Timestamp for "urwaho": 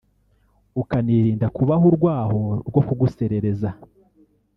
1.91-2.39